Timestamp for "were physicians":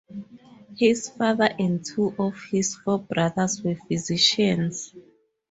3.61-4.95